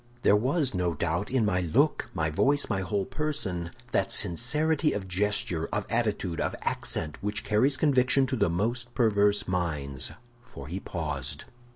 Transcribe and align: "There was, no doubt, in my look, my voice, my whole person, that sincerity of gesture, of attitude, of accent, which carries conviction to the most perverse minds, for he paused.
"There 0.23 0.35
was, 0.35 0.73
no 0.73 0.95
doubt, 0.95 1.29
in 1.29 1.45
my 1.45 1.61
look, 1.61 2.09
my 2.15 2.31
voice, 2.31 2.67
my 2.67 2.81
whole 2.81 3.05
person, 3.05 3.69
that 3.91 4.11
sincerity 4.11 4.93
of 4.93 5.07
gesture, 5.07 5.67
of 5.71 5.85
attitude, 5.91 6.41
of 6.41 6.55
accent, 6.63 7.21
which 7.21 7.43
carries 7.43 7.77
conviction 7.77 8.25
to 8.25 8.35
the 8.35 8.49
most 8.49 8.95
perverse 8.95 9.47
minds, 9.47 10.11
for 10.43 10.65
he 10.67 10.79
paused. 10.79 11.43